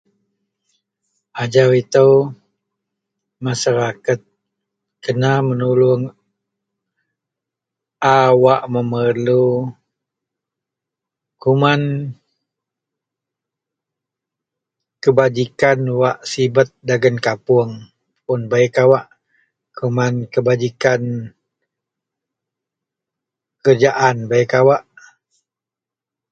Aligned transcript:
Ajau 1.41 1.69
itou 1.81 2.11
masaraket 3.43 4.19
kena 5.03 5.31
menuluong 5.47 6.03
a 8.15 8.15
wak 8.43 8.63
memerlu 8.73 9.43
kuman 11.41 11.81
kebajikan 15.03 15.79
wak 16.01 16.17
sibet 16.31 16.69
kuman 16.71 16.85
dagen 16.87 17.15
kapuong 17.25 17.71
puun 18.23 18.41
bei 18.51 18.67
kawak, 18.75 19.05
kuman 19.77 20.13
kebajikan 20.33 21.01
kerajaan 23.63 24.17
bei 24.29 24.45
kawak. 24.51 24.83